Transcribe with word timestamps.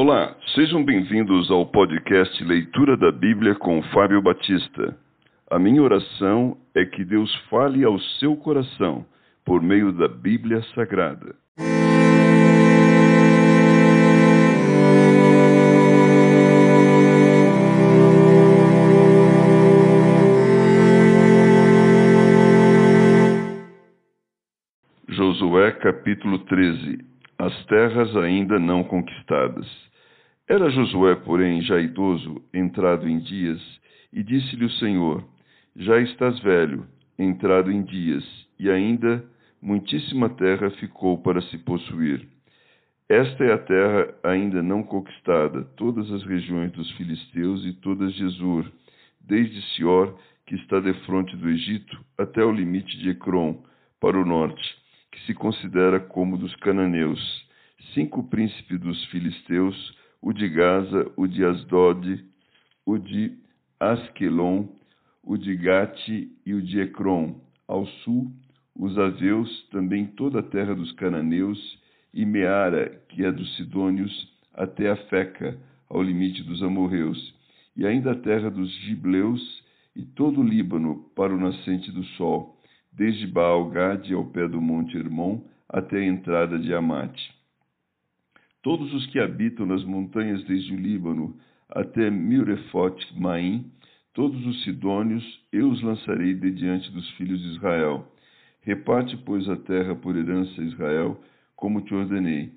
Olá, 0.00 0.32
sejam 0.54 0.84
bem-vindos 0.84 1.50
ao 1.50 1.66
podcast 1.66 2.44
Leitura 2.44 2.96
da 2.96 3.10
Bíblia 3.10 3.56
com 3.56 3.82
Fábio 3.92 4.22
Batista. 4.22 4.96
A 5.50 5.58
minha 5.58 5.82
oração 5.82 6.56
é 6.72 6.84
que 6.84 7.04
Deus 7.04 7.34
fale 7.50 7.82
ao 7.82 7.98
seu 8.20 8.36
coração 8.36 9.04
por 9.44 9.60
meio 9.60 9.90
da 9.90 10.06
Bíblia 10.06 10.62
Sagrada. 10.72 11.34
Josué 25.08 25.72
capítulo 25.72 26.38
13 26.44 27.04
As 27.36 27.66
terras 27.66 28.16
ainda 28.16 28.60
não 28.60 28.84
conquistadas. 28.84 29.87
Era 30.48 30.70
Josué, 30.70 31.14
porém, 31.14 31.60
já 31.60 31.78
idoso, 31.78 32.42
entrado 32.54 33.06
em 33.06 33.18
dias, 33.18 33.60
e 34.10 34.22
disse-lhe 34.22 34.64
o 34.64 34.70
Senhor: 34.70 35.22
Já 35.76 36.00
estás 36.00 36.40
velho, 36.40 36.86
entrado 37.18 37.70
em 37.70 37.82
dias, 37.82 38.24
e 38.58 38.70
ainda 38.70 39.22
muitíssima 39.60 40.30
terra 40.30 40.70
ficou 40.70 41.18
para 41.18 41.42
se 41.42 41.58
possuir. 41.58 42.26
Esta 43.10 43.44
é 43.44 43.52
a 43.52 43.58
terra 43.58 44.14
ainda 44.22 44.62
não 44.62 44.82
conquistada, 44.82 45.64
todas 45.76 46.10
as 46.10 46.22
regiões 46.24 46.72
dos 46.72 46.90
filisteus 46.92 47.66
e 47.66 47.74
toda 47.74 48.08
Jesur, 48.08 48.72
desde 49.20 49.60
Sior, 49.74 50.18
que 50.46 50.54
está 50.54 50.80
defronte 50.80 51.36
do 51.36 51.50
Egito, 51.50 52.02
até 52.16 52.42
o 52.42 52.52
limite 52.52 52.96
de 52.96 53.10
Ecrom, 53.10 53.62
para 54.00 54.18
o 54.18 54.24
norte, 54.24 54.76
que 55.12 55.20
se 55.26 55.34
considera 55.34 56.00
como 56.00 56.38
dos 56.38 56.56
cananeus. 56.56 57.46
Cinco 57.92 58.26
príncipes 58.30 58.80
dos 58.80 59.04
filisteus, 59.06 59.98
o 60.20 60.32
de 60.32 60.48
Gaza, 60.48 61.10
o 61.16 61.26
de 61.26 61.44
Asdod, 61.44 62.24
o 62.84 62.98
de 62.98 63.32
Asquelon, 63.78 64.66
o 65.22 65.36
de 65.36 65.54
Gate 65.56 66.28
e 66.44 66.54
o 66.54 66.62
de 66.62 66.80
Ecrom. 66.80 67.40
Ao 67.66 67.86
sul, 67.86 68.32
os 68.74 68.98
Aveus, 68.98 69.68
também 69.70 70.06
toda 70.06 70.40
a 70.40 70.42
terra 70.42 70.74
dos 70.74 70.92
cananeus, 70.92 71.78
e 72.14 72.24
Meara, 72.24 73.00
que 73.08 73.24
é 73.24 73.30
dos 73.30 73.56
Sidônios, 73.56 74.32
até 74.54 74.90
a 74.90 74.96
Feca, 75.08 75.58
ao 75.88 76.02
limite 76.02 76.42
dos 76.42 76.62
amorreus, 76.62 77.34
e 77.76 77.86
ainda 77.86 78.12
a 78.12 78.16
terra 78.16 78.50
dos 78.50 78.70
Gibleus, 78.80 79.62
e 79.94 80.02
todo 80.02 80.40
o 80.40 80.44
Líbano, 80.44 81.04
para 81.14 81.34
o 81.34 81.38
nascente 81.38 81.92
do 81.92 82.04
sol, 82.16 82.56
desde 82.92 83.26
Baal-Gade 83.26 84.14
ao 84.14 84.24
pé 84.24 84.48
do 84.48 84.60
monte 84.60 84.96
Hermon, 84.96 85.40
até 85.68 85.98
a 85.98 86.06
entrada 86.06 86.58
de 86.58 86.72
Amate. 86.74 87.37
Todos 88.68 88.92
os 88.92 89.06
que 89.06 89.18
habitam 89.18 89.64
nas 89.64 89.82
montanhas 89.82 90.44
desde 90.44 90.74
o 90.74 90.76
Líbano 90.76 91.34
até 91.70 92.10
Mirefote-Maim, 92.10 93.64
todos 94.12 94.44
os 94.44 94.62
sidônios, 94.62 95.24
eu 95.50 95.70
os 95.70 95.80
lançarei 95.80 96.34
de 96.34 96.50
diante 96.50 96.92
dos 96.92 97.08
filhos 97.12 97.40
de 97.40 97.48
Israel. 97.54 98.06
Reparte, 98.60 99.16
pois, 99.24 99.48
a 99.48 99.56
terra 99.56 99.94
por 99.94 100.14
herança 100.14 100.60
a 100.60 100.64
Israel, 100.64 101.18
como 101.56 101.80
te 101.80 101.94
ordenei. 101.94 102.52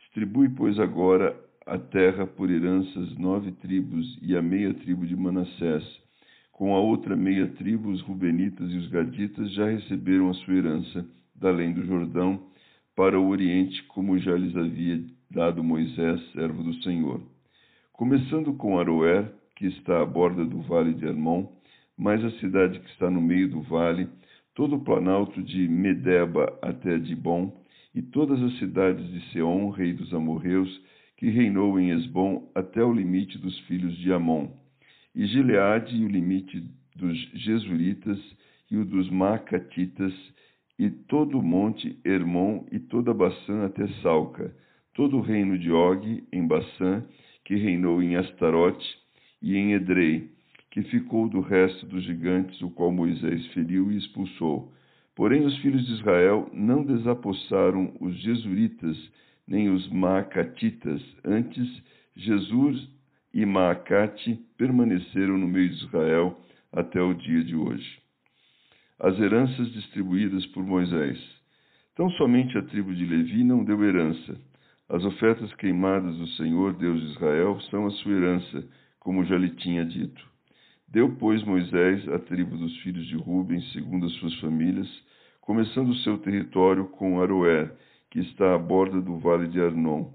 Distribui, 0.00 0.50
pois, 0.50 0.78
agora 0.78 1.34
a 1.64 1.78
terra 1.78 2.26
por 2.26 2.50
herança 2.50 3.00
às 3.00 3.16
nove 3.16 3.50
tribos 3.52 4.18
e 4.20 4.36
a 4.36 4.42
meia 4.42 4.74
tribo 4.74 5.06
de 5.06 5.16
Manassés. 5.16 5.84
Com 6.52 6.76
a 6.76 6.80
outra 6.80 7.16
meia 7.16 7.46
tribo, 7.46 7.88
os 7.88 8.02
Rubenitas 8.02 8.70
e 8.70 8.76
os 8.76 8.88
Gaditas 8.88 9.50
já 9.54 9.70
receberam 9.70 10.28
a 10.28 10.34
sua 10.34 10.52
herança, 10.52 11.08
da 11.34 11.48
além 11.48 11.72
do 11.72 11.82
Jordão, 11.86 12.42
para 12.94 13.18
o 13.18 13.28
Oriente, 13.30 13.82
como 13.84 14.18
já 14.18 14.36
lhes 14.36 14.54
havia 14.54 15.15
dado 15.30 15.62
Moisés, 15.62 16.20
servo 16.32 16.62
do 16.62 16.74
Senhor. 16.82 17.20
Começando 17.92 18.52
com 18.54 18.78
Aroer, 18.78 19.32
que 19.54 19.66
está 19.66 20.02
à 20.02 20.04
borda 20.04 20.44
do 20.44 20.60
vale 20.62 20.94
de 20.94 21.06
Hermon, 21.06 21.48
mais 21.96 22.22
a 22.24 22.30
cidade 22.38 22.78
que 22.78 22.90
está 22.90 23.10
no 23.10 23.20
meio 23.20 23.48
do 23.48 23.62
vale, 23.62 24.08
todo 24.54 24.76
o 24.76 24.84
planalto 24.84 25.42
de 25.42 25.68
Medeba 25.68 26.58
até 26.62 26.98
Dibon, 26.98 27.52
e 27.94 28.02
todas 28.02 28.40
as 28.42 28.58
cidades 28.58 29.06
de 29.10 29.32
Seom, 29.32 29.70
rei 29.70 29.94
dos 29.94 30.12
amorreus, 30.12 30.68
que 31.16 31.30
reinou 31.30 31.80
em 31.80 31.90
Esbom 31.90 32.50
até 32.54 32.84
o 32.84 32.92
limite 32.92 33.38
dos 33.38 33.58
filhos 33.60 33.96
de 33.96 34.12
Amon, 34.12 34.48
e 35.14 35.26
Gileade 35.26 35.96
e 35.96 36.04
o 36.04 36.08
limite 36.08 36.62
dos 36.94 37.18
Jesuritas 37.32 38.18
e 38.70 38.76
o 38.76 38.84
dos 38.84 39.08
Macatitas, 39.10 40.12
e 40.78 40.90
todo 40.90 41.38
o 41.38 41.42
monte 41.42 41.98
Hermon 42.04 42.66
e 42.70 42.78
toda 42.78 43.14
Baçã 43.14 43.64
até 43.64 43.88
Salca, 44.02 44.54
todo 44.96 45.18
o 45.18 45.20
reino 45.20 45.58
de 45.58 45.70
Og 45.70 46.24
em 46.32 46.46
Baçã, 46.46 47.04
que 47.44 47.54
reinou 47.54 48.02
em 48.02 48.16
Astarote 48.16 48.86
e 49.42 49.54
em 49.54 49.74
Edrei, 49.74 50.30
que 50.70 50.82
ficou 50.84 51.28
do 51.28 51.40
resto 51.40 51.84
dos 51.84 52.02
gigantes, 52.02 52.60
o 52.62 52.70
qual 52.70 52.90
Moisés 52.90 53.46
feriu 53.48 53.92
e 53.92 53.98
expulsou. 53.98 54.72
Porém, 55.14 55.44
os 55.44 55.54
filhos 55.58 55.86
de 55.86 55.92
Israel 55.92 56.50
não 56.52 56.82
desapossaram 56.82 57.94
os 58.00 58.16
Jesuritas, 58.22 58.96
nem 59.46 59.68
os 59.68 59.86
Maacatitas. 59.90 61.02
Antes, 61.22 61.68
Jesus 62.16 62.88
e 63.34 63.44
Maacate 63.44 64.40
permaneceram 64.56 65.36
no 65.36 65.46
meio 65.46 65.68
de 65.68 65.84
Israel 65.84 66.40
até 66.72 67.02
o 67.02 67.12
dia 67.12 67.44
de 67.44 67.54
hoje. 67.54 67.98
As 68.98 69.18
heranças 69.20 69.70
distribuídas 69.72 70.46
por 70.46 70.64
Moisés. 70.64 71.18
Tão 71.94 72.10
somente 72.12 72.56
a 72.56 72.62
tribo 72.62 72.94
de 72.94 73.04
Levi 73.04 73.44
não 73.44 73.62
deu 73.62 73.84
herança. 73.84 74.40
As 74.88 75.04
ofertas 75.04 75.52
queimadas 75.54 76.16
do 76.16 76.28
Senhor, 76.28 76.72
Deus 76.74 77.00
de 77.00 77.12
Israel, 77.12 77.60
são 77.70 77.86
a 77.86 77.90
sua 77.90 78.12
herança, 78.12 78.64
como 79.00 79.24
já 79.24 79.36
lhe 79.36 79.50
tinha 79.50 79.84
dito. 79.84 80.24
Deu, 80.86 81.10
pois, 81.16 81.42
Moisés 81.42 82.08
a 82.08 82.20
tribo 82.20 82.56
dos 82.56 82.76
filhos 82.78 83.04
de 83.08 83.16
Ruben, 83.16 83.60
segundo 83.72 84.06
as 84.06 84.12
suas 84.12 84.34
famílias, 84.38 84.88
começando 85.40 85.88
o 85.88 85.96
seu 85.96 86.18
território 86.18 86.86
com 86.86 87.20
Aroer, 87.20 87.74
que 88.10 88.20
está 88.20 88.54
à 88.54 88.58
borda 88.58 89.00
do 89.00 89.18
vale 89.18 89.48
de 89.48 89.60
Arnon, 89.60 90.12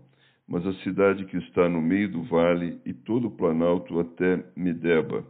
mas 0.48 0.66
a 0.66 0.74
cidade 0.76 1.26
que 1.26 1.38
está 1.38 1.68
no 1.68 1.82
meio 1.82 2.10
do 2.10 2.24
vale 2.24 2.80
e 2.86 2.94
todo 2.94 3.28
o 3.28 3.32
planalto 3.32 4.00
até 4.00 4.42
Medeba, 4.56 5.26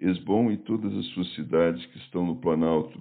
Esbom 0.00 0.50
e 0.50 0.58
todas 0.58 0.94
as 0.94 1.06
suas 1.06 1.32
cidades 1.34 1.84
que 1.86 1.98
estão 1.98 2.26
no 2.26 2.36
planalto, 2.36 3.00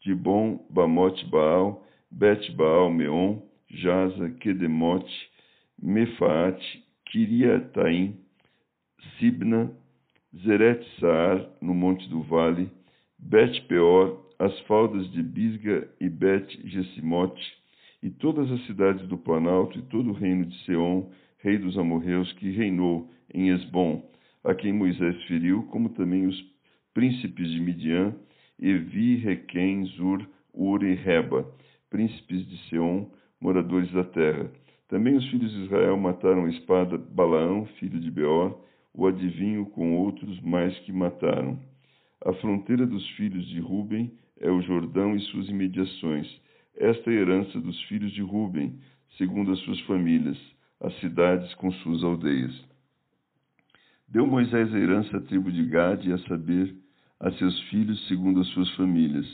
Dibon, 0.00 0.66
Bamote 0.68 1.24
Baal, 1.26 1.86
Bet 2.10 2.50
Baal 2.56 2.90
Meon, 2.90 3.38
Jaza, 3.70 4.30
Kedemote, 4.40 5.27
Mefaate, 5.80 6.84
Kiriataim, 7.06 8.16
Sibna, 9.18 9.70
Zeret 10.44 10.84
Saar, 11.00 11.48
no 11.60 11.74
monte 11.74 12.08
do 12.08 12.22
vale, 12.22 12.70
Bet 13.18 13.60
Peor, 13.62 14.24
as 14.38 14.58
faldas 14.60 15.10
de 15.12 15.22
Bisga 15.22 15.88
e 16.00 16.08
Bet 16.08 16.60
Gesimote, 16.68 17.42
e 18.02 18.10
todas 18.10 18.50
as 18.50 18.64
cidades 18.66 19.06
do 19.08 19.18
Planalto 19.18 19.78
e 19.78 19.82
todo 19.82 20.10
o 20.10 20.14
reino 20.14 20.46
de 20.46 20.56
Seom, 20.64 21.10
rei 21.38 21.58
dos 21.58 21.76
amorreus, 21.78 22.32
que 22.34 22.50
reinou 22.50 23.10
em 23.32 23.50
Esbom, 23.50 24.08
a 24.44 24.54
quem 24.54 24.72
Moisés 24.72 25.20
feriu, 25.24 25.64
como 25.64 25.90
também 25.90 26.26
os 26.26 26.36
príncipes 26.94 27.50
de 27.50 27.60
Midian, 27.60 28.14
Evi, 28.60 29.16
Requem, 29.16 29.84
Zur, 29.86 30.28
Ur 30.52 30.82
e 30.82 30.94
Reba, 30.94 31.46
príncipes 31.90 32.46
de 32.48 32.58
Seom, 32.68 33.10
moradores 33.40 33.90
da 33.92 34.04
terra. 34.04 34.50
Também 34.88 35.14
os 35.16 35.28
filhos 35.28 35.52
de 35.52 35.64
Israel 35.64 35.98
mataram 35.98 36.46
a 36.46 36.50
espada 36.50 36.96
Balaão, 36.96 37.66
filho 37.78 38.00
de 38.00 38.10
Beor, 38.10 38.58
o 38.94 39.06
adivinho 39.06 39.66
com 39.66 39.94
outros 39.96 40.40
mais 40.40 40.76
que 40.80 40.92
mataram. 40.92 41.60
A 42.24 42.32
fronteira 42.32 42.86
dos 42.86 43.06
filhos 43.10 43.46
de 43.48 43.60
Ruben 43.60 44.10
é 44.40 44.50
o 44.50 44.62
Jordão 44.62 45.14
e 45.14 45.20
suas 45.20 45.48
imediações. 45.48 46.26
Esta 46.74 47.10
é 47.10 47.18
a 47.18 47.20
herança 47.20 47.60
dos 47.60 47.80
filhos 47.82 48.12
de 48.12 48.22
Ruben, 48.22 48.80
segundo 49.18 49.52
as 49.52 49.58
suas 49.60 49.78
famílias, 49.82 50.38
as 50.80 50.98
cidades 51.00 51.52
com 51.56 51.70
suas 51.70 52.02
aldeias. 52.02 52.54
Deu 54.08 54.26
Moisés 54.26 54.74
a 54.74 54.78
herança 54.78 55.18
à 55.18 55.20
tribo 55.20 55.52
de 55.52 55.64
Gade, 55.66 56.10
a 56.12 56.18
saber, 56.20 56.74
a 57.20 57.30
seus 57.32 57.60
filhos 57.68 58.08
segundo 58.08 58.40
as 58.40 58.46
suas 58.48 58.70
famílias. 58.70 59.26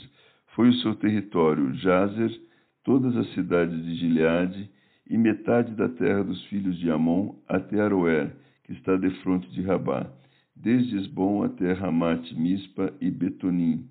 Foi 0.47 0.67
o 0.67 0.73
seu 0.81 0.95
território, 0.95 1.73
Jazer, 1.75 2.41
todas 2.83 3.15
as 3.15 3.33
cidades 3.33 3.85
de 3.85 3.95
Gileade 3.95 4.69
e 5.09 5.17
metade 5.17 5.73
da 5.73 5.87
terra 5.87 6.23
dos 6.23 6.43
filhos 6.45 6.77
de 6.77 6.89
Amon 6.89 7.35
até 7.47 7.79
Aroer, 7.79 8.35
que 8.63 8.73
está 8.73 8.95
defronte 8.95 9.49
de 9.51 9.61
Rabá, 9.61 10.09
desde 10.55 10.97
Esbom 10.97 11.43
até 11.43 11.73
Ramat, 11.73 12.33
Mispa 12.33 12.93
e 12.99 13.11
Betonim, 13.11 13.87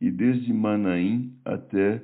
e 0.00 0.10
desde 0.10 0.52
Manaim 0.52 1.32
até 1.44 2.02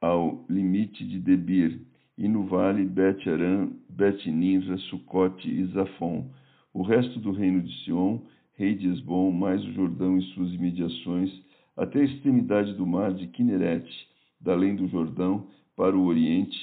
ao 0.00 0.44
limite 0.48 1.04
de 1.06 1.18
Debir, 1.18 1.80
e 2.16 2.28
no 2.28 2.46
vale 2.46 2.84
Bet-Aram, 2.84 3.72
Bet-Ninra, 3.88 4.76
Sucote 4.78 5.48
e 5.48 5.64
Zafon. 5.66 6.30
O 6.72 6.82
resto 6.82 7.20
do 7.20 7.32
reino 7.32 7.62
de 7.62 7.72
Sion, 7.84 8.20
rei 8.54 8.74
de 8.74 8.88
Esbom, 8.88 9.30
mais 9.30 9.64
o 9.64 9.72
Jordão 9.72 10.18
e 10.18 10.22
suas 10.34 10.52
imediações, 10.52 11.30
até 11.76 12.00
a 12.00 12.04
extremidade 12.04 12.74
do 12.74 12.86
mar 12.86 13.12
de 13.12 13.26
Kinerete, 13.28 14.08
da 14.40 14.52
além 14.52 14.74
do 14.74 14.88
Jordão, 14.88 15.46
para 15.76 15.96
o 15.96 16.06
oriente, 16.06 16.56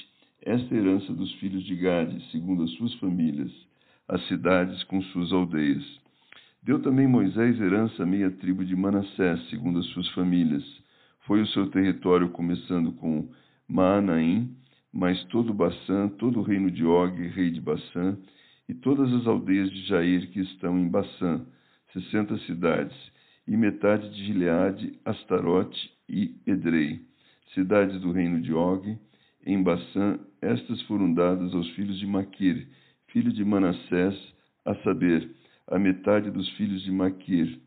esta 0.46 0.74
herança 0.74 1.12
dos 1.12 1.30
filhos 1.34 1.62
de 1.64 1.76
Gade, 1.76 2.18
segundo 2.30 2.62
as 2.62 2.70
suas 2.72 2.94
famílias 2.94 3.52
as 4.08 4.24
cidades 4.28 4.82
com 4.84 5.02
suas 5.02 5.32
aldeias. 5.32 5.84
Deu 6.62 6.80
também 6.80 7.06
Moisés 7.06 7.60
herança 7.60 8.02
à 8.02 8.06
meia 8.06 8.30
tribo 8.30 8.64
de 8.64 8.74
Manassés, 8.74 9.48
segundo 9.50 9.80
as 9.80 9.86
suas 9.86 10.08
famílias. 10.10 10.64
Foi 11.26 11.40
o 11.40 11.46
seu 11.48 11.68
território 11.70 12.28
começando 12.30 12.92
com 12.92 13.28
Maanaim, 13.68 14.54
mas 14.92 15.22
todo 15.24 15.52
Baçã, 15.52 16.08
todo 16.08 16.40
o 16.40 16.42
reino 16.42 16.70
de 16.70 16.84
Og, 16.84 17.28
rei 17.28 17.50
de 17.50 17.60
Baçã, 17.60 18.16
e 18.68 18.74
todas 18.74 19.12
as 19.12 19.26
aldeias 19.26 19.70
de 19.70 19.82
Jair 19.86 20.30
que 20.30 20.40
estão 20.40 20.78
em 20.78 20.88
Baçã, 20.88 21.44
sessenta 21.92 22.38
cidades, 22.38 22.96
e 23.46 23.56
metade 23.56 24.08
de 24.10 24.24
Gileade, 24.24 24.98
Astarote 25.04 25.90
e 26.08 26.34
Edrei, 26.46 27.00
cidades 27.54 28.00
do 28.00 28.10
reino 28.10 28.40
de 28.40 28.52
Og, 28.52 28.98
em 29.46 29.62
Baçã, 29.62 30.18
estas 30.42 30.82
foram 30.82 31.14
dadas 31.14 31.54
aos 31.54 31.70
filhos 31.70 32.00
de 32.00 32.06
Maquir, 32.06 32.66
filho 33.06 33.32
de 33.32 33.44
Manassés, 33.44 34.14
a 34.64 34.74
saber, 34.82 35.30
a 35.68 35.78
metade 35.78 36.32
dos 36.32 36.48
filhos 36.56 36.82
de 36.82 36.90
Maquir, 36.90 37.60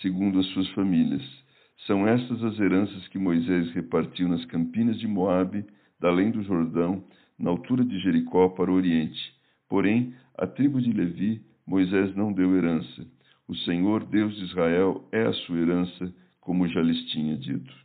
segundo 0.00 0.38
as 0.38 0.46
suas 0.46 0.68
famílias. 0.70 1.22
São 1.88 2.06
estas 2.06 2.42
as 2.44 2.58
heranças 2.60 3.08
que 3.08 3.18
Moisés 3.18 3.72
repartiu 3.72 4.28
nas 4.28 4.44
campinas 4.44 4.96
de 5.00 5.08
Moabe, 5.08 5.66
da 5.98 6.08
além 6.08 6.30
do 6.30 6.44
Jordão, 6.44 7.04
na 7.36 7.50
altura 7.50 7.84
de 7.84 7.98
Jericó 7.98 8.48
para 8.50 8.70
o 8.70 8.74
oriente. 8.74 9.34
Porém, 9.68 10.14
a 10.38 10.46
tribo 10.46 10.80
de 10.80 10.92
Levi, 10.92 11.42
Moisés 11.66 12.14
não 12.14 12.32
deu 12.32 12.56
herança. 12.56 13.04
O 13.48 13.56
Senhor, 13.56 14.04
Deus 14.04 14.36
de 14.36 14.44
Israel, 14.44 15.06
é 15.10 15.22
a 15.22 15.32
sua 15.32 15.58
herança, 15.58 16.14
como 16.40 16.68
já 16.68 16.80
lhes 16.80 17.04
tinha 17.06 17.36
dito. 17.36 17.83